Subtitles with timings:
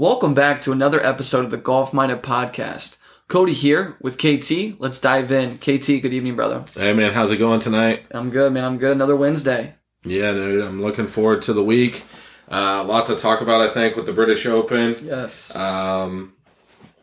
[0.00, 2.96] Welcome back to another episode of the Golf Minded Podcast.
[3.28, 4.80] Cody here with KT.
[4.80, 5.58] Let's dive in.
[5.58, 6.64] KT, good evening, brother.
[6.74, 8.06] Hey man, how's it going tonight?
[8.10, 8.64] I'm good, man.
[8.64, 8.92] I'm good.
[8.92, 9.74] Another Wednesday.
[10.02, 12.04] Yeah, dude, I'm looking forward to the week.
[12.50, 14.96] Uh, a lot to talk about, I think, with the British Open.
[15.02, 15.54] Yes.
[15.54, 16.32] Um,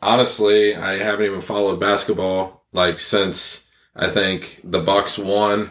[0.02, 5.70] honestly, I haven't even followed basketball like since I think the Bucks won.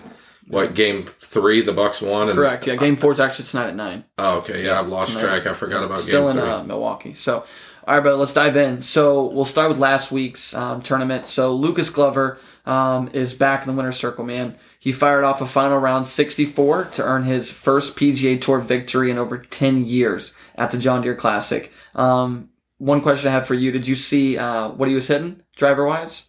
[0.49, 1.61] What game three?
[1.63, 2.29] The Bucks won.
[2.29, 2.67] And, Correct.
[2.67, 2.77] Yeah.
[2.77, 4.05] Game four is actually tonight at nine.
[4.19, 4.65] Oh, okay.
[4.65, 5.41] Yeah, I've lost Tonight.
[5.43, 5.47] track.
[5.47, 7.15] I forgot about Still in uh, Milwaukee.
[7.15, 7.45] So,
[7.87, 8.81] all right, but let's dive in.
[8.83, 11.27] So we'll start with last week's um, tournament.
[11.27, 14.57] So Lucas Glover um, is back in the winner's circle, man.
[14.79, 19.19] He fired off a final round 64 to earn his first PGA Tour victory in
[19.19, 21.73] over 10 years at the John Deere Classic.
[21.97, 25.43] Um, one question I have for you: Did you see uh, what he was hitting
[25.57, 26.27] driver wise?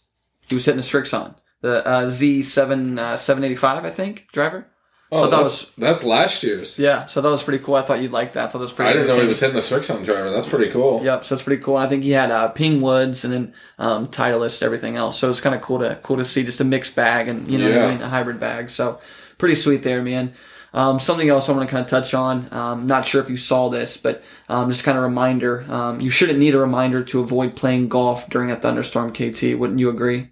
[0.47, 4.67] He was hitting the Strixon, the uh, Z7 uh, 785, I think, driver.
[5.11, 6.77] oh, so that that's, that's last year's.
[6.77, 7.75] Yeah, so that was pretty cool.
[7.75, 8.45] I thought you'd like that.
[8.45, 8.89] I thought that was pretty.
[8.89, 10.30] I didn't know he was hitting the Strixon driver.
[10.30, 11.03] That's pretty cool.
[11.03, 11.77] Yep, so it's pretty cool.
[11.77, 15.17] I think he had uh, Ping Woods and then um, Titleist, everything else.
[15.17, 17.58] So it's kind of cool to cool to see just a mixed bag and you
[17.58, 18.69] know what I mean, a hybrid bag.
[18.69, 19.00] So
[19.38, 20.33] pretty sweet there, man.
[20.73, 22.53] Um, something else I want to kind of touch on.
[22.53, 25.66] Um, not sure if you saw this, but um, just kind of a reminder.
[25.72, 29.11] Um, you shouldn't need a reminder to avoid playing golf during a thunderstorm.
[29.11, 30.31] KT, wouldn't you agree?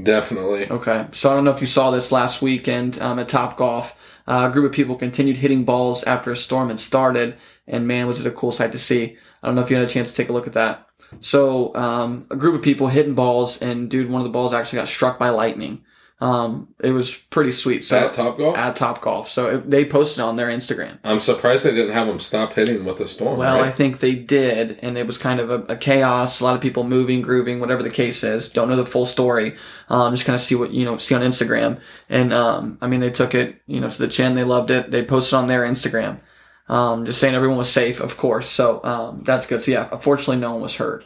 [0.00, 0.70] Definitely.
[0.70, 3.96] Okay, so I don't know if you saw this last weekend um, at Top Golf.
[4.26, 8.06] Uh, a group of people continued hitting balls after a storm had started, and man,
[8.06, 9.16] was it a cool sight to see.
[9.42, 10.88] I don't know if you had a chance to take a look at that.
[11.20, 14.78] So, um, a group of people hitting balls, and dude, one of the balls actually
[14.78, 15.84] got struck by lightning.
[16.22, 17.82] Um, it was pretty sweet.
[17.82, 18.56] So At Top Golf?
[18.56, 20.98] at Top Golf, so it, they posted on their Instagram.
[21.02, 23.38] I'm surprised they didn't have them stop hitting with the storm.
[23.38, 26.40] Well, I think they did, and it was kind of a, a chaos.
[26.40, 28.48] A lot of people moving, grooving, whatever the case is.
[28.48, 29.56] Don't know the full story.
[29.88, 31.80] Um, just kind of see what you know, see on Instagram.
[32.08, 34.36] And um, I mean, they took it, you know, to the chin.
[34.36, 34.92] They loved it.
[34.92, 36.20] They posted on their Instagram,
[36.68, 38.48] um, just saying everyone was safe, of course.
[38.48, 39.60] So um, that's good.
[39.60, 41.04] So yeah, unfortunately, no one was hurt.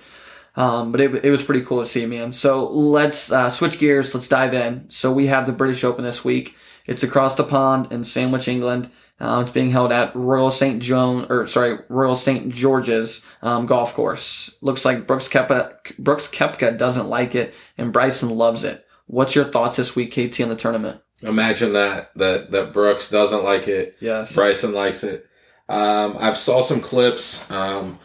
[0.57, 2.33] Um, but it, it was pretty cool to see, man.
[2.33, 4.15] So let's uh, switch gears.
[4.15, 4.89] Let's dive in.
[4.89, 6.57] So we have the British Open this week.
[6.87, 8.91] It's across the pond in Sandwich, England.
[9.19, 10.81] Uh, it's being held at Royal St.
[10.83, 12.53] Joan, or sorry, Royal St.
[12.53, 14.55] George's um, golf course.
[14.61, 18.87] Looks like Brooks Koepka, Brooks Koepka doesn't like it, and Bryson loves it.
[19.07, 21.01] What's your thoughts this week, KT, on the tournament?
[21.23, 23.97] Imagine that that that Brooks doesn't like it.
[24.01, 24.35] Yes.
[24.35, 25.27] Bryson likes it.
[25.69, 27.51] Um, I've saw some clips.
[27.51, 27.99] Um,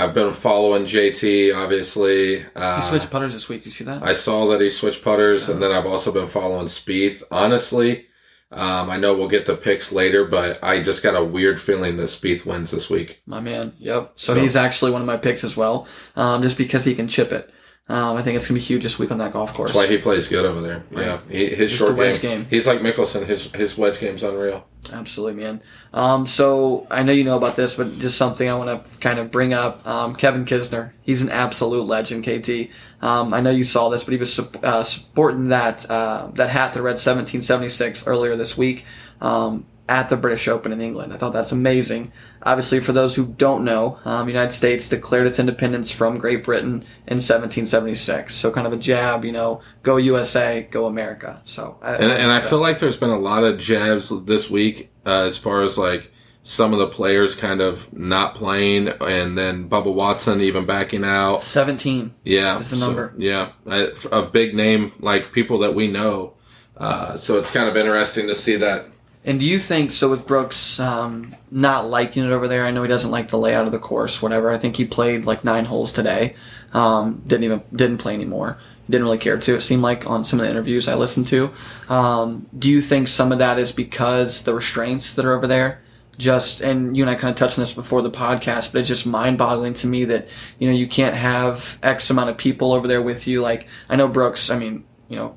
[0.00, 1.54] I've been following JT.
[1.54, 3.62] Obviously, uh, He switched putters this week.
[3.64, 4.02] Do you see that?
[4.02, 7.22] I saw that he switched putters, and then I've also been following Spieth.
[7.30, 8.06] Honestly,
[8.50, 11.98] um, I know we'll get the picks later, but I just got a weird feeling
[11.98, 13.20] that Spieth wins this week.
[13.26, 13.74] My man.
[13.78, 14.12] Yep.
[14.16, 17.06] So, So- he's actually one of my picks as well, um, just because he can
[17.06, 17.50] chip it.
[17.88, 19.70] Um, I think it's gonna be huge this week on that golf course.
[19.70, 20.84] That's why he plays good over there.
[20.92, 22.46] Yeah, he, his Just short the wedge game, game.
[22.48, 23.26] He's like Mickelson.
[23.26, 24.64] His his wedge game's unreal.
[24.92, 25.60] Absolutely, man.
[25.92, 29.18] Um, so I know you know about this, but just something I want to kind
[29.18, 29.86] of bring up.
[29.86, 32.24] Um, Kevin Kisner, he's an absolute legend.
[32.24, 32.70] KT.
[33.04, 36.74] Um, I know you saw this, but he was uh, sporting that uh, that hat
[36.74, 38.84] that read 1776 earlier this week
[39.20, 41.12] um, at the British Open in England.
[41.12, 42.12] I thought that's amazing.
[42.44, 46.84] Obviously, for those who don't know, um, United States declared its independence from Great Britain
[47.08, 48.34] in 1776.
[48.34, 51.42] So kind of a jab, you know, go USA, go America.
[51.44, 54.92] So I, And, and I feel like there's been a lot of jabs this week
[55.04, 56.12] uh, as far as like
[56.42, 61.42] some of the players kind of not playing, and then Bubba Watson even backing out.
[61.42, 62.14] 17.
[62.24, 63.14] Yeah, Is the so- number.
[63.18, 66.34] yeah, I- a big name like people that we know.
[66.76, 68.86] Uh, so it's kind of interesting to see that.
[69.24, 72.64] And do you think so with Brooks um, not liking it over there?
[72.64, 74.50] I know he doesn't like the layout of the course, whatever.
[74.50, 76.36] I think he played like nine holes today.
[76.72, 78.58] Um, didn't even didn't play anymore.
[78.88, 79.56] Didn't really care to.
[79.56, 81.52] It seemed like on some of the interviews I listened to.
[81.88, 85.82] Um, do you think some of that is because the restraints that are over there?
[86.16, 88.88] Just and you and I kind of touched on this before the podcast, but it's
[88.88, 90.28] just mind-boggling to me that
[90.58, 93.42] you know you can't have X amount of people over there with you.
[93.42, 94.50] Like I know Brooks.
[94.50, 95.36] I mean, you know,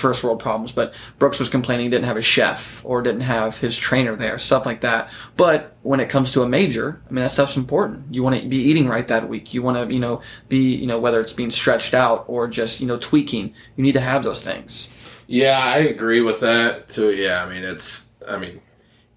[0.00, 3.58] first world problems, but Brooks was complaining he didn't have a chef or didn't have
[3.58, 5.10] his trainer there, stuff like that.
[5.36, 8.12] But when it comes to a major, I mean that stuff's important.
[8.14, 9.54] You want to be eating right that week.
[9.54, 12.80] You want to, you know, be, you know, whether it's being stretched out or just,
[12.80, 13.54] you know, tweaking.
[13.76, 14.88] You need to have those things.
[15.26, 17.12] Yeah, I agree with that too.
[17.12, 18.06] Yeah, I mean it's.
[18.28, 18.60] I mean,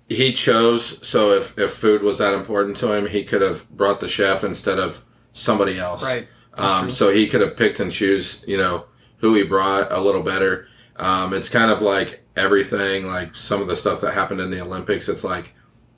[0.07, 1.06] he chose.
[1.06, 4.44] So if if food was that important to him, he could have brought the chef
[4.44, 5.04] instead of
[5.34, 6.04] somebody else.
[6.04, 6.28] Right.
[6.54, 8.44] Um, so he could have picked and choose.
[8.46, 8.86] You know
[9.18, 10.68] who he brought a little better.
[10.98, 14.62] Um, it's kind of like everything, like some of the stuff that happened in the
[14.62, 15.10] Olympics.
[15.10, 15.54] It's like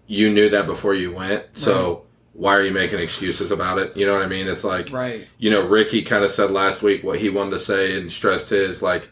[0.08, 1.46] you knew that before you went.
[1.54, 2.04] So
[2.34, 3.96] why are you making excuses about it?
[3.96, 4.48] You know what I mean?
[4.48, 5.28] It's like Right.
[5.38, 8.50] you know, Ricky kind of said last week what he wanted to say and stressed
[8.50, 9.10] his like,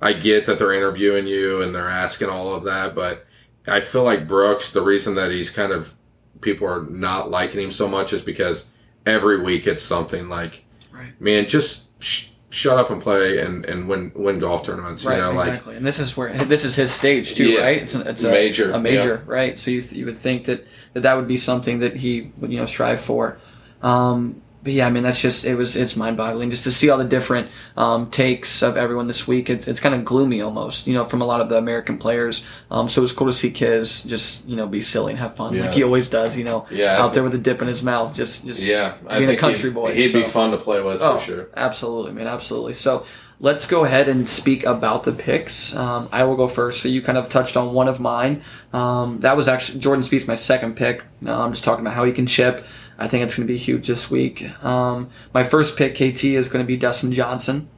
[0.00, 3.26] I get that they're interviewing you and they're asking all of that, but
[3.66, 5.94] I feel like Brooks, the reason that he's kind of
[6.40, 8.66] people are not liking him so much is because
[9.06, 11.18] every week it's something like, Right.
[11.20, 12.26] man, just sh-
[12.56, 15.04] shut up and play and, and win win golf tournaments.
[15.04, 15.76] Right, you know, like exactly.
[15.76, 17.60] and this is where this is his stage too, Yeah.
[17.60, 17.82] right?
[17.82, 19.58] It's an, it's a Major, a major, right?
[19.58, 22.50] So you th- you would think that, that that would be something that he would
[22.50, 23.38] you know strive for.
[23.82, 26.90] Um, but yeah, I mean that's just it was it's mind boggling just to see
[26.90, 29.48] all the different um, takes of everyone this week.
[29.48, 32.44] It's, it's kind of gloomy almost, you know, from a lot of the American players.
[32.68, 35.36] Um, so it was cool to see Kiz just you know be silly and have
[35.36, 35.66] fun Yeah.
[35.66, 38.12] like he always does, you know, Yeah, out there with a dip in his mouth,
[38.16, 39.94] just just yeah, I being a country he'd, boy.
[39.94, 40.22] He'd so.
[40.22, 41.48] be fun to play with Oh, for sure.
[41.56, 42.74] absolutely, man, absolutely.
[42.74, 43.06] So
[43.38, 45.76] let's go ahead and speak about the picks.
[45.76, 46.80] Um, I will go first.
[46.82, 48.42] So you kind of touched on one of mine.
[48.72, 51.04] Um, that was actually Jordan Spieth's my second pick.
[51.24, 52.64] I'm just talking about how he can chip.
[52.98, 54.64] I think it's going to be huge this week.
[54.64, 57.68] Um, my first pick, KT, is going to be Dustin Johnson.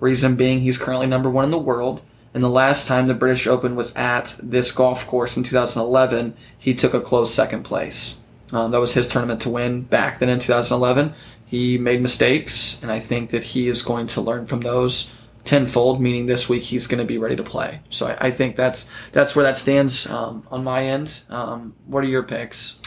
[0.00, 2.02] Reason being, he's currently number one in the world.
[2.34, 6.74] And the last time the British Open was at this golf course in 2011, he
[6.74, 8.20] took a close second place.
[8.52, 11.14] Um, that was his tournament to win back then in 2011.
[11.46, 15.12] He made mistakes, and I think that he is going to learn from those
[15.44, 16.00] tenfold.
[16.00, 17.80] Meaning this week he's going to be ready to play.
[17.90, 21.20] So I, I think that's that's where that stands um, on my end.
[21.30, 22.80] Um, what are your picks?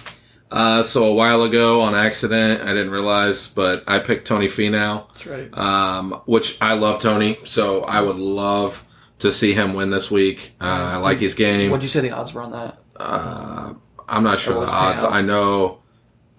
[0.49, 5.07] Uh, so a while ago on accident, I didn't realize, but I picked Tony Finau,
[5.09, 5.57] That's right.
[5.57, 8.85] um, which I love Tony, so I would love
[9.19, 10.53] to see him win this week.
[10.61, 11.69] Uh, I like his game.
[11.69, 12.77] What'd you say the odds were on that?
[12.95, 13.73] Uh,
[14.07, 15.01] I'm not sure the odds.
[15.03, 15.11] payout?
[15.11, 15.79] I know.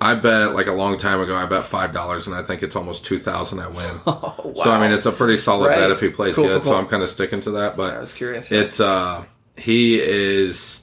[0.01, 1.35] I bet like a long time ago.
[1.35, 3.59] I bet five dollars, and I think it's almost two thousand.
[3.61, 4.01] I win.
[4.07, 5.77] Oh, So I mean, it's a pretty solid Right.
[5.81, 6.63] bet if he plays Cool, good.
[6.63, 6.79] cool, So.
[6.79, 7.75] I'm kind of sticking to that.
[7.77, 8.51] Sorry, But I was curious.
[8.53, 9.25] it's uh
[9.57, 10.83] he is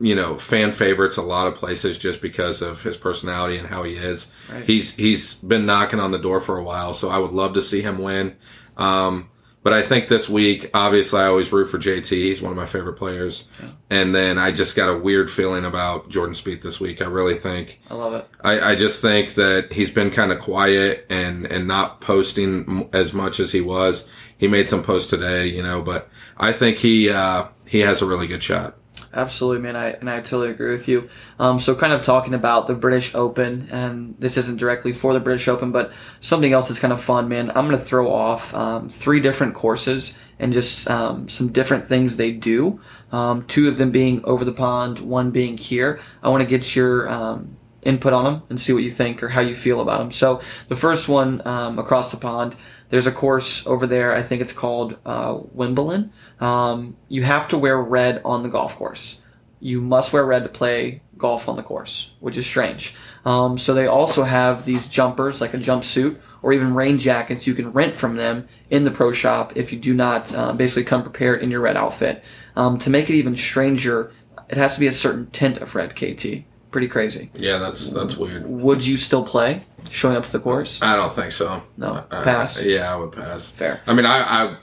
[0.00, 3.82] you know fan favorites a lot of places just because of his personality and how
[3.82, 4.64] he is Right.
[4.64, 7.62] he's he's been knocking on the door for a while so i would love to
[7.62, 8.36] see him win
[8.76, 9.30] um
[9.62, 12.66] but i think this week obviously i always root for jt he's one of my
[12.66, 13.48] favorite players
[13.88, 17.34] and then i just got a weird feeling about jordan Spieth this week i really
[17.34, 18.28] think I love it.
[18.42, 23.12] I, I just think that he's been kind of quiet and and not posting as
[23.14, 24.06] much as he was.
[24.38, 28.06] He made some posts today, you know, but I think he uh, he has a
[28.06, 28.76] really good shot.
[29.16, 29.76] Absolutely, man.
[29.76, 31.08] I and I totally agree with you.
[31.38, 35.20] Um, so, kind of talking about the British Open, and this isn't directly for the
[35.20, 35.90] British Open, but
[36.20, 37.48] something else that's kind of fun, man.
[37.48, 42.18] I'm going to throw off um, three different courses and just um, some different things
[42.18, 42.78] they do.
[43.10, 45.98] Um, two of them being over the pond, one being here.
[46.22, 49.30] I want to get your um, input on them and see what you think or
[49.30, 50.10] how you feel about them.
[50.10, 52.54] So, the first one um, across the pond,
[52.88, 54.14] there's a course over there.
[54.14, 56.12] I think it's called uh, Wimbledon.
[56.40, 59.20] Um, you have to wear red on the golf course.
[59.60, 62.94] You must wear red to play golf on the course, which is strange.
[63.24, 67.54] Um, so they also have these jumpers, like a jumpsuit, or even rain jackets you
[67.54, 71.02] can rent from them in the pro shop if you do not uh, basically come
[71.02, 72.22] prepared in your red outfit.
[72.54, 74.12] Um, to make it even stranger,
[74.48, 75.94] it has to be a certain tint of red.
[75.96, 77.30] KT, pretty crazy.
[77.34, 78.46] Yeah, that's that's weird.
[78.46, 80.82] Would you still play showing up to the course?
[80.82, 81.62] I don't think so.
[81.76, 82.62] No, Uh, pass.
[82.62, 83.50] yeah, I would pass.
[83.50, 83.80] Fair.
[83.86, 84.56] I mean, I I,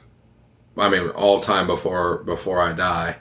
[0.77, 3.17] I mean, all time before before I die.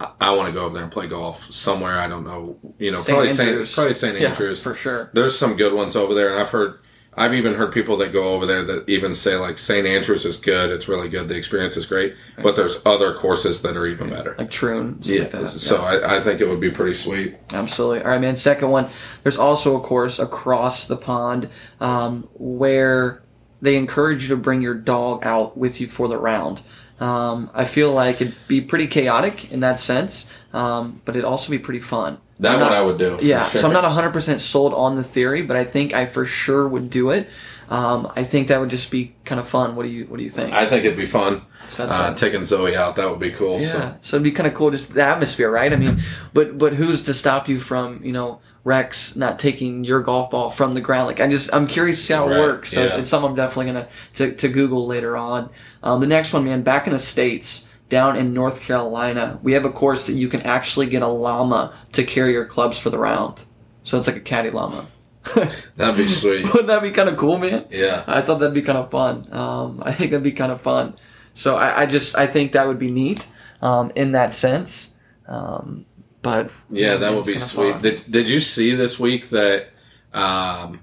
[0.00, 1.98] I, I want to go over there and play golf somewhere.
[2.00, 3.16] I don't know, you know, St.
[3.16, 3.30] probably.
[3.30, 3.66] Andrews.
[3.66, 4.20] It's probably.
[4.20, 5.10] Yeah, Andrews for sure.
[5.14, 6.80] There's some good ones over there, and I've heard,
[7.16, 9.86] I've even heard people that go over there that even say like St.
[9.86, 10.70] Andrews is good.
[10.70, 11.28] It's really good.
[11.28, 14.34] The experience is great, but there's other courses that are even better.
[14.36, 17.36] Like Troon, Yeah, like so I, I think it would be pretty sweet.
[17.52, 18.02] Absolutely.
[18.02, 18.36] All right, man.
[18.36, 18.88] Second one,
[19.22, 21.48] there's also a course across the pond
[21.80, 23.22] um, where
[23.62, 26.62] they encourage you to bring your dog out with you for the round.
[27.00, 31.50] Um, I feel like it'd be pretty chaotic in that sense, um, but it'd also
[31.50, 32.18] be pretty fun.
[32.40, 33.18] That I'm one not- I would do.
[33.22, 33.60] Yeah, sure.
[33.60, 36.90] so I'm not 100% sold on the theory, but I think I for sure would
[36.90, 37.28] do it.
[37.70, 39.74] Um, I think that would just be kind of fun.
[39.74, 40.52] What do you What do you think?
[40.52, 41.42] I think it'd be fun.
[41.70, 43.58] So uh, taking Zoe out, that would be cool.
[43.58, 43.94] Yeah, So.
[44.02, 45.72] so it'd be kind of cool, just the atmosphere, right?
[45.72, 46.00] I mean,
[46.34, 50.50] but but who's to stop you from you know Rex not taking your golf ball
[50.50, 51.06] from the ground?
[51.06, 52.70] Like I just I'm curious to see how it Right, works.
[52.70, 52.98] So yeah.
[52.98, 55.48] it's something I'm definitely gonna to, to Google later on.
[55.82, 57.66] Um, the next one, man, back in the states.
[57.88, 61.74] Down in North Carolina, we have a course that you can actually get a llama
[61.92, 63.44] to carry your clubs for the round.
[63.82, 64.86] So it's like a caddy llama.
[65.76, 66.44] That'd be sweet.
[66.52, 67.66] Wouldn't that be kind of cool, man?
[67.70, 68.04] Yeah.
[68.06, 69.32] I thought that'd be kind of fun.
[69.32, 70.96] Um, I think that'd be kind of fun.
[71.34, 73.26] So I, I just I think that would be neat
[73.62, 74.94] um, in that sense.
[75.26, 75.86] Um,
[76.22, 77.72] but Yeah, that would be sweet.
[77.72, 77.82] fun.
[77.82, 79.68] Did, did you see this week that
[80.12, 80.82] um,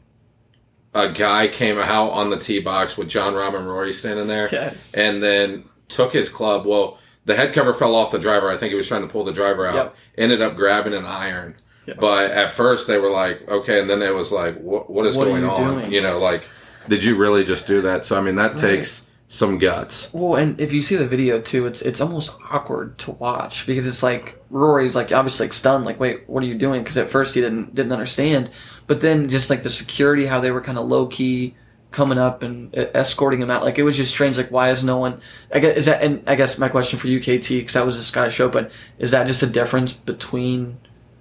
[0.93, 4.50] a guy came out on the tee box with John and Rory standing there?
[4.51, 4.93] Yes.
[4.93, 6.65] And then took his club.
[6.65, 8.50] Well, the head cover fell off the driver.
[8.50, 9.75] I think he was trying to pull the driver out.
[9.75, 9.95] Yep.
[10.17, 11.55] Ended up grabbing an iron.
[11.86, 12.00] Yep.
[12.00, 15.15] But at first they were like, okay, and then it was like, what, what is
[15.15, 15.79] What going you on?
[15.79, 15.91] doing?
[15.91, 16.43] You know, like,
[16.88, 18.05] did you really just do that?
[18.05, 20.13] So I mean, that takes some guts.
[20.13, 23.88] Well, and if you see the video too, it's it's almost awkward to watch because
[23.88, 26.81] it's like Rory's like obviously like stunned, like wait, what are you doing?
[26.81, 28.50] Because at first he didn't didn't understand,
[28.88, 31.55] but then just like the security, how they were kind of low key
[31.91, 34.38] coming up and escorting him out, like it was just strange.
[34.38, 35.21] Like why is no one?
[35.53, 37.98] I guess is that and I guess my question for you, KT, because that was
[37.98, 40.77] a Scottish Open, is that just a difference between,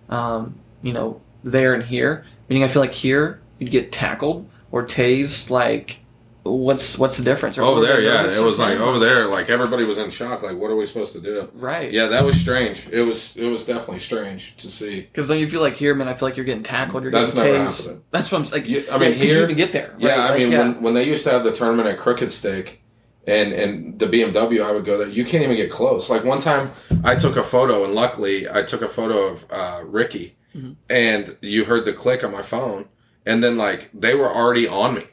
[0.09, 2.25] um, you know, there and here?
[2.49, 6.00] Meaning, I feel like here you'd get tackled or tased, like.
[6.43, 7.59] What's what's the difference?
[7.59, 10.43] Or Over there, yeah, it was like over there, like everybody was in shock.
[10.43, 11.51] Like, what are we supposed to do?
[11.55, 11.93] right.
[11.93, 12.89] Yeah, that was strange.
[12.91, 15.03] It was it was definitely strange to see.
[15.03, 17.35] Because then you feel like here, man, I feel like you're getting tackled, you're That's
[17.35, 17.85] getting never tased.
[17.87, 18.05] happened.
[18.11, 18.65] That's what I'm saying.
[18.67, 19.95] Yeah, I mean, could you here- even get there?
[19.99, 20.19] Yeah, right?
[20.19, 20.59] I Like, mean, yeah.
[20.61, 22.83] when when they used to have the tournament at Crooked Stick,
[23.27, 25.09] and and the BMW, I would go there.
[25.09, 26.09] You can't even get close.
[26.09, 26.73] Like one time,
[27.05, 30.73] I took a photo, and luckily, I took a photo of uh, Ricky, Mm-hmm.
[30.89, 32.89] and you heard the click on my phone,
[33.27, 35.05] and then like they were already on me,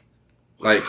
[0.58, 0.84] like.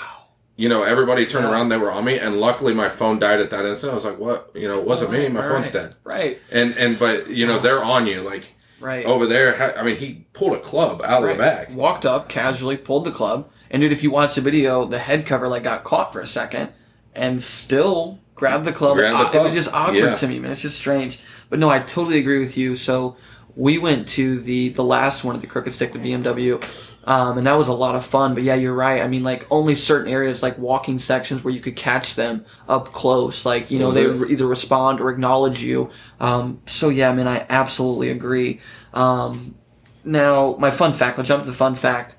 [0.59, 1.51] You know, everybody turned Yeah.
[1.53, 1.69] around.
[1.69, 3.93] They were on me, and luckily my phone died at that instant.
[3.93, 4.49] I was like, "What?
[4.53, 5.29] You know, it wasn't me.
[5.29, 8.21] My Right, phone's dead." Right, And and but you know they're on you.
[8.21, 8.43] Like
[8.81, 9.05] right.
[9.05, 11.31] over there, I mean, he pulled a club out right.
[11.31, 11.73] of the bag.
[11.73, 15.25] Walked up casually, pulled the club, and dude, if you watch the video, the head
[15.25, 16.71] cover like got caught for a second,
[17.15, 18.97] and still grabbed the club.
[18.97, 20.13] Grabbed the Uh, It was just awkward Yeah.
[20.13, 20.51] to me, man.
[20.51, 21.21] It's just strange.
[21.49, 22.75] But no, I totally agree with you.
[22.75, 23.15] So
[23.55, 26.63] we went to the the last one at the Crooked Stick, the BMW,
[27.05, 28.33] um, and that was a lot of fun.
[28.33, 29.01] But yeah, you're right.
[29.01, 32.91] I mean, like only certain areas, like walking sections, where you could catch them up
[32.91, 33.45] close.
[33.45, 35.91] Like you know, they would either respond or acknowledge you.
[36.19, 38.61] Um, so yeah, I mean, I absolutely agree.
[38.93, 39.55] Um,
[40.03, 41.17] now, my fun fact.
[41.17, 42.15] Let's jump to the fun fact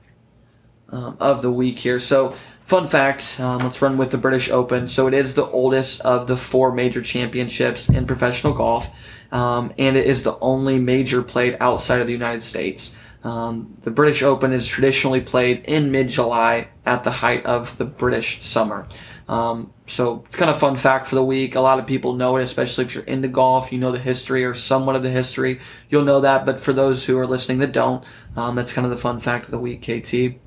[0.90, 1.98] um, of the week here.
[1.98, 2.34] So,
[2.70, 3.40] fun fact.
[3.40, 4.86] Um, let's run with the British Open.
[4.86, 8.94] So it is the oldest of the four major championships in professional golf,
[9.32, 12.94] um, and it is the only major played outside of the United States.
[13.24, 18.44] Um, the British Open is traditionally played in mid-July at the height of the British
[18.44, 18.86] summer.
[19.28, 21.56] Um, so it's kind of a fun fact for the week.
[21.56, 23.72] A lot of people know it, especially if you're into golf.
[23.72, 25.58] You know the history or somewhat of the history.
[25.88, 26.46] You'll know that.
[26.46, 28.04] But for those who are listening that don't,
[28.36, 30.40] um, that's kind of the fun fact of the week, KT.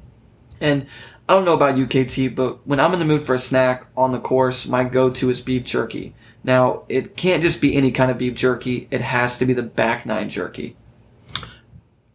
[0.63, 0.87] And
[1.27, 3.85] I don't know about you, KT, but when I'm in the mood for a snack
[3.95, 6.13] on the course, my go-to is beef jerky.
[6.43, 8.89] Now, it can't just be any kind of beef jerky.
[8.91, 10.75] It has to be the back nine jerky.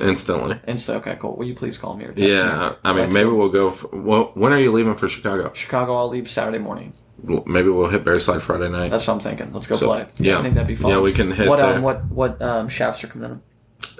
[0.00, 0.60] Instantly.
[0.64, 1.36] And so, okay, cool.
[1.36, 2.30] Will you please call me or text me?
[2.30, 3.70] Yeah, I mean, maybe we'll go.
[3.70, 5.52] For, well, when are you leaving for Chicago?
[5.54, 5.96] Chicago.
[5.96, 6.92] I'll leave Saturday morning.
[7.22, 8.90] Maybe we'll hit Bear Slide Friday night.
[8.92, 9.52] That's what I'm thinking.
[9.52, 10.06] Let's go So, play.
[10.18, 10.38] yeah.
[10.38, 10.92] I think that'd be fun.
[10.92, 13.42] Yeah, we can hit what um what what um shafts are coming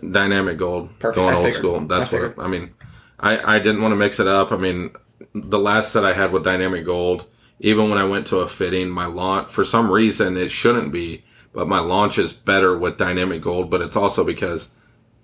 [0.01, 0.13] in?
[0.13, 1.17] Dynamic gold, Perfect.
[1.17, 1.55] going I old figured.
[1.59, 1.81] school.
[1.81, 2.35] That's I what figured.
[2.39, 2.75] I mean.
[3.21, 4.53] I I didn't want to mix it up.
[4.53, 4.91] I mean,
[5.35, 7.25] the last set I had with dynamic gold,
[7.59, 11.25] even when I went to a fitting, my launch for some reason it shouldn't be,
[11.53, 13.69] but my launch is better with dynamic gold.
[13.71, 14.69] But it's also because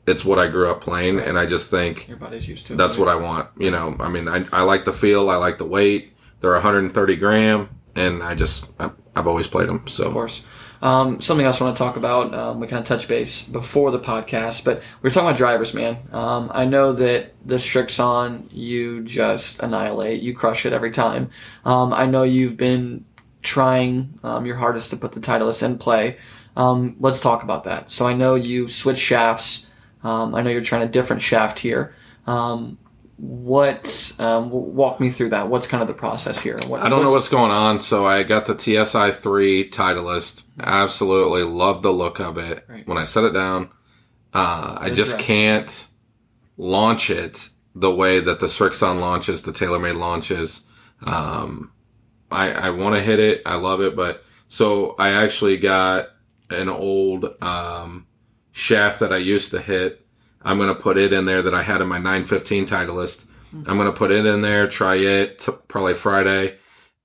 [0.07, 2.75] it's what I grew up playing, and I just think Your body's used to.
[2.75, 2.77] it.
[2.77, 3.49] that's what I want.
[3.59, 6.13] You know, I mean, I, I like the feel, I like the weight.
[6.41, 9.87] They're 130 gram, and I just I, I've always played them.
[9.87, 10.45] So Of course.
[10.83, 12.35] Um, something else I want to talk about.
[12.35, 15.73] Um, we kind of touch base before the podcast, but we were talking about drivers,
[15.73, 15.97] man.
[16.13, 20.21] Um, I know that the Strixon, you just annihilate.
[20.21, 21.31] You crush it every time.
[21.65, 23.07] Um, I know you've been
[23.43, 26.19] trying um, your hardest to put the Titleist in play.
[26.55, 27.91] Um, let's talk about that.
[27.91, 29.71] So I know you switch shafts.
[30.05, 31.95] Um, I know you're trying a different shaft here.
[32.27, 32.79] Um,
[33.17, 35.49] what um, walk me through that?
[35.49, 36.59] What's kind of the process here?
[36.67, 37.81] What, I don't know what's going on.
[37.81, 40.45] So I got the TSI 3 Titleist.
[40.61, 42.65] Absolutely love the look of it.
[42.69, 42.87] Right.
[42.87, 43.71] When I set it down,
[44.33, 45.27] uh, I just dress.
[45.27, 45.89] can't
[46.57, 50.63] launch it the way that the Strixon launches, the TaylorMade launches.
[51.05, 51.73] Um,
[52.31, 53.43] I, I want to hit it.
[53.47, 53.95] I love it.
[53.95, 56.09] But so I actually got
[56.51, 58.07] an old um,
[58.55, 60.07] shaft that I used to hit.
[60.43, 63.27] I'm going to put it in there that I had in my 915 Titleist.
[63.53, 66.57] I'm going to put it in there, try it t- probably Friday.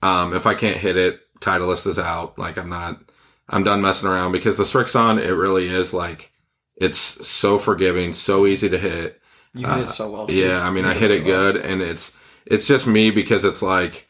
[0.01, 2.37] Um, if I can't hit it, Titleist is out.
[2.39, 3.01] Like I'm not,
[3.49, 6.31] I'm done messing around because the Strixon, it really is like,
[6.75, 9.21] it's so forgiving, so easy to hit.
[9.53, 10.27] You hit it so well.
[10.27, 10.35] too.
[10.37, 11.53] Yeah, I mean, You I hit it well.
[11.53, 12.15] good, and it's
[12.45, 14.07] it's just me because it's like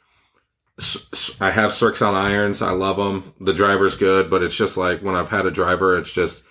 [1.41, 2.62] I have Strixon irons.
[2.62, 3.34] I love them.
[3.41, 6.43] The driver's good, but it's just like when I've had a driver, it's just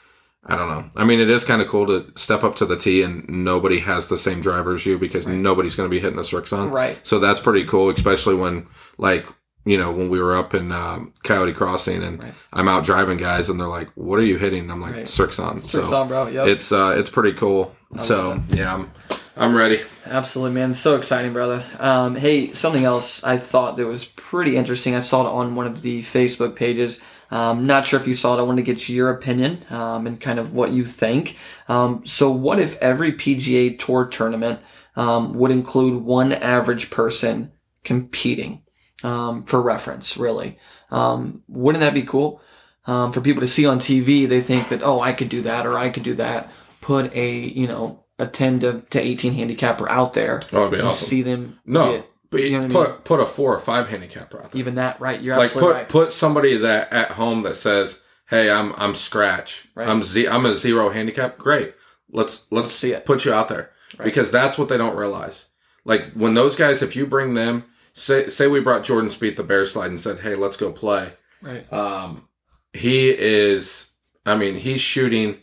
[0.51, 0.91] I don't know.
[0.97, 3.81] I mean, it is kind of cool to step up to the tee and nobody
[3.81, 6.71] has the same driver as you because nobody's going to be hitting a Strixon.
[6.73, 6.99] Right.
[7.07, 9.27] So that's pretty cool, especially when like
[9.67, 12.33] you know when we were up in um, Coyote Crossing and Right.
[12.55, 15.05] I'm out driving guys and they're like, "What are you hitting?" And I'm like, Right.
[15.05, 16.29] "Strixon." Tricks so on, bro.
[16.29, 16.47] Yep.
[16.49, 17.75] it's uh it's pretty cool.
[17.99, 18.91] So yeah, I'm
[19.37, 19.83] I'm ready.
[20.07, 20.75] Absolutely, man.
[20.75, 21.63] So exciting, brother.
[21.79, 24.95] Um, hey, something else I thought that was pretty interesting.
[24.95, 27.03] I saw it on one of the Facebook pages.
[27.31, 28.41] Um, not sure if you saw it.
[28.41, 31.37] I want to get your opinion um, and kind of what you think.
[31.69, 34.61] Um, so, what if every PGA Tour tournament
[34.97, 37.53] um, would include one average person
[37.85, 38.63] competing
[39.03, 40.17] um, for reference?
[40.17, 40.59] Really,
[40.91, 42.41] um, wouldn't that be cool?
[42.87, 45.67] Um, for people to see on TV, they think that oh, I could do that
[45.67, 46.51] or I could do that.
[46.81, 50.89] Put a you know a ten to, to eighteen handicapper out there Oh, be and
[50.89, 51.07] awesome.
[51.09, 52.99] see them No, but you know what I put mean?
[53.05, 54.59] put a four or five handicapper out there.
[54.61, 55.21] even that right.
[55.21, 55.89] You're Like absolutely put right.
[55.89, 59.67] put somebody that at home that says, "Hey, I'm I'm scratch.
[59.75, 59.89] Right.
[59.89, 61.39] I'm z I'm a zero handicap.
[61.39, 61.75] Great.
[62.11, 63.05] Let's let's, see it.
[63.05, 64.05] Put you out there Right.
[64.05, 65.47] because that's what they don't realize.
[65.85, 69.43] Like when those guys, if you bring them, say say we brought Jordan Spieth the
[69.43, 71.71] bear slide and said, "Hey, let's go play." right.
[71.73, 72.29] Um,
[72.73, 73.91] he is.
[74.27, 75.39] I mean, he's shooting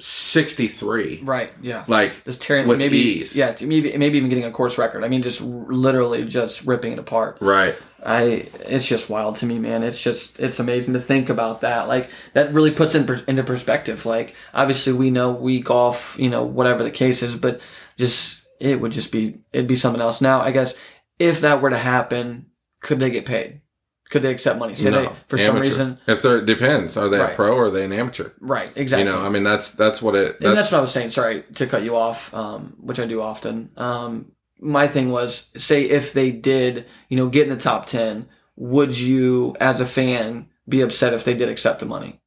[0.00, 1.20] sixty three.
[1.22, 1.52] Right.
[1.60, 1.84] Yeah.
[1.88, 3.36] Like Just tearing with maybe ease.
[3.36, 5.04] yeah maybe maybe even getting a course record.
[5.04, 7.38] I mean, just r- literally just ripping it apart.
[7.40, 7.74] right.
[8.00, 9.82] I it's just wild to me, man.
[9.82, 11.88] It's just it's amazing to think about that.
[11.88, 14.06] Like that really puts in into perspective.
[14.06, 17.60] Like obviously we know we golf, you know, whatever the case is, but
[17.96, 20.20] just it would just be it'd be something else.
[20.20, 20.76] Now, I guess
[21.18, 22.46] if that were to happen,
[22.82, 23.62] could they get paid?
[24.10, 24.74] Could they accept money?
[24.74, 27.32] Say No, they for some reason, if they're depends, are they Right.
[27.32, 28.30] a pro or are they an amateur?
[28.40, 28.70] right?
[28.74, 29.04] Exactly.
[29.06, 30.36] You know, I mean, that's that's what it.
[30.36, 31.10] and that's That's, what I was saying.
[31.10, 33.70] Sorry to cut you off, um, which I do often.
[33.76, 38.26] Um, my thing was, say if they did, you know, get in the top ten,
[38.56, 42.20] would you, as a fan, be upset if they did accept the money?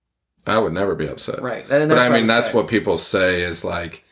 [0.47, 1.41] I would never be upset.
[1.41, 1.65] Right.
[1.69, 2.55] And But I mean, that's saying.
[2.57, 4.03] what people say is like,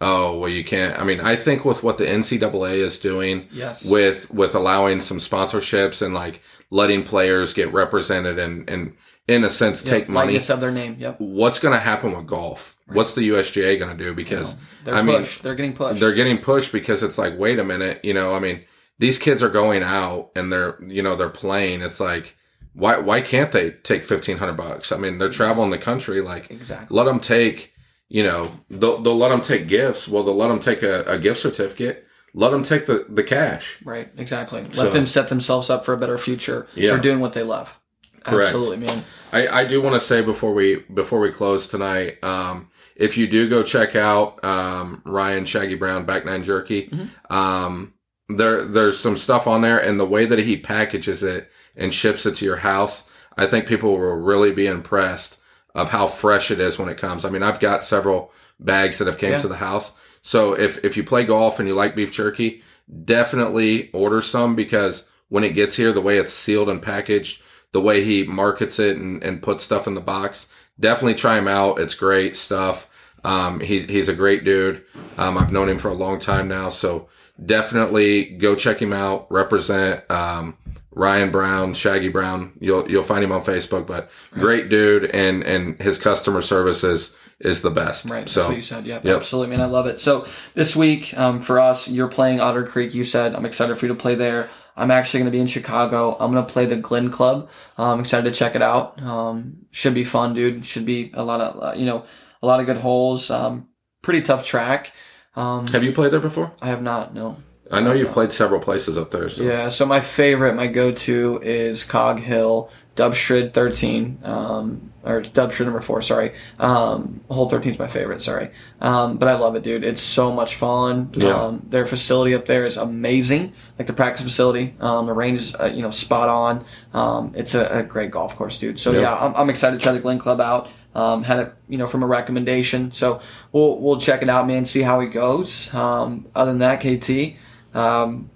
[0.00, 0.98] oh, well, you can't.
[0.98, 3.84] I mean, I think with what the NCAA is doing Yes.
[3.84, 8.96] with with allowing some sponsorships and like letting players get represented and and
[9.28, 10.36] in a sense take money.
[10.36, 10.96] Of their name.
[10.98, 11.20] Yep.
[11.20, 12.76] What's going to happen with golf?
[12.86, 14.12] What's the USGA going to do?
[14.14, 15.24] Because They're I mean.
[15.42, 16.00] They're getting pushed.
[16.00, 18.64] they're getting pushed because it's like, wait a minute, you know, I mean,
[18.98, 21.82] these kids are going out and they're, you know, they're playing.
[21.82, 22.36] It's like,
[22.74, 24.92] why, why can't they take fifteen hundred bucks?
[24.92, 26.20] I mean, they're traveling the country.
[26.20, 26.94] Like, exactly.
[26.94, 27.72] let them take,
[28.08, 30.08] you know, they'll, they'll let them take gifts.
[30.08, 32.06] Well, they'll let them take a, a gift certificate.
[32.34, 33.78] Let them take the, the cash.
[33.84, 34.10] Right.
[34.16, 34.62] Exactly.
[34.62, 36.94] Let So- them set themselves up for a better future Yeah.
[36.96, 37.78] for doing what they love.
[38.24, 38.46] Correct.
[38.54, 39.04] Absolutely, man.
[39.32, 43.26] I, I do want to say before we before we close tonight, um, if you
[43.26, 46.88] do go check out um, Ryan Shaggy Brown Back Nine Jerky,
[47.30, 47.94] um,
[48.28, 52.24] there there's some stuff on there, and the way that he packages it and ships
[52.24, 55.38] it to your house, I think people will really be impressed
[55.74, 57.24] of how fresh it is when it comes.
[57.24, 59.38] I mean, I've got several bags that have came Yeah.
[59.38, 59.92] to the house.
[60.22, 62.62] So if if you play golf and you like beef jerky,
[63.04, 67.80] definitely order some because when it gets here, the way it's sealed and packaged, the
[67.80, 71.80] way he markets it and, and puts stuff in the box, definitely try him out.
[71.80, 72.88] It's great stuff.
[73.24, 74.84] Um, he's, he's a great dude.
[75.16, 76.68] Um, I've known him for a long time now.
[76.68, 77.08] So
[77.44, 79.30] definitely go check him out.
[79.30, 80.58] Represent, um,
[80.90, 82.52] Ryan Brown, Shaggy Brown.
[82.60, 85.06] You'll, you'll find him on Facebook, but great dude.
[85.06, 88.08] And, and his customer service is, is the best.
[88.08, 88.28] Right.
[88.28, 88.86] So That's what you said.
[88.86, 89.16] Yep, Yep.
[89.16, 89.64] Absolutely, man.
[89.64, 89.98] I love it.
[89.98, 92.94] So this week, um, for us, you're playing Otter Creek.
[92.94, 94.48] You said I'm excited for you to play there.
[94.76, 96.16] I'm actually going to be in Chicago.
[96.18, 97.50] I'm going to play the Glen Club.
[97.76, 99.02] I'm excited to check it out.
[99.02, 100.64] Um, should be fun, dude.
[100.64, 102.06] Should be a lot of, uh, you know,
[102.42, 103.30] a lot of good holes.
[103.30, 103.68] Um,
[104.00, 104.92] pretty tough track.
[105.36, 106.52] Um, have you played there before?
[106.62, 107.12] I have not.
[107.14, 107.36] No.
[107.70, 109.30] I know you've played several places up there.
[109.30, 109.44] So.
[109.44, 115.80] Yeah, so my favorite, my go-to is Cog Hill, Dubsdread 13, um, or Dubsdread number
[115.80, 116.34] four, sorry.
[116.58, 118.50] Um, hole 13 is my favorite, sorry.
[118.80, 119.82] Um, but I love it, dude.
[119.82, 121.10] It's so much fun.
[121.14, 121.28] Yeah.
[121.32, 124.74] Um, their facility up there is amazing, like the practice facility.
[124.80, 126.64] Um, the range is, uh, you know, spot on.
[126.92, 128.78] Um, it's a, a great golf course, dude.
[128.78, 129.00] So Yeah.
[129.00, 130.68] yeah, I'm, I'm excited to try the Glen Club out.
[130.94, 132.90] Um, had it, you know, from a recommendation.
[132.90, 134.66] So we'll we'll check it out, man.
[134.66, 135.72] See how it goes.
[135.72, 137.38] Um, other than that, KT,
[137.74, 138.30] um,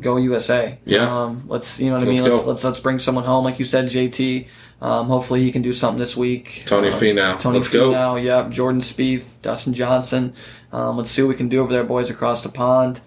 [0.00, 0.78] go USA.
[0.84, 1.22] Yeah.
[1.22, 2.30] Um, let's you know what I Let's mean.
[2.30, 4.48] Let's, let's let's bring someone home, like you said, JT.
[4.80, 6.64] Um, hopefully he can do something this week.
[6.66, 7.38] Tony Um, Finau.
[7.38, 7.90] Tony Let's go.
[7.90, 8.50] Finau, yep.
[8.50, 10.34] Jordan Spieth, Dustin Johnson.
[10.72, 13.00] Um, let's see what we can do over there, boys, across the pond.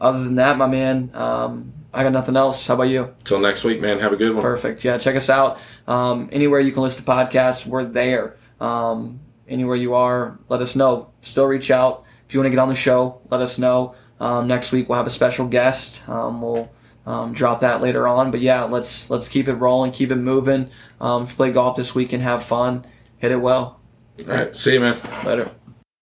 [0.00, 2.66] Other than that, my man, um, I got nothing else.
[2.66, 3.14] How about you?
[3.24, 3.98] Till next week, man.
[4.00, 4.42] Have a good one.
[4.42, 4.84] Perfect.
[4.84, 5.58] Yeah, check us out.
[5.88, 8.36] Um, anywhere you can listen to podcasts, we're there.
[8.60, 11.10] Um, anywhere you are, let us know.
[11.22, 12.04] Still reach out.
[12.28, 13.94] If you want to get on the show, let us know.
[14.24, 16.08] Um, next week we'll have a special guest.
[16.08, 16.70] Um, we'll
[17.06, 18.30] um, drop that later on.
[18.30, 20.70] But yeah, let's let's keep it rolling, keep it moving.
[21.00, 22.86] Um, play golf this week and have fun,
[23.18, 23.80] hit it well.
[24.20, 24.56] All right.
[24.56, 24.98] See you, man.
[25.26, 25.50] Later.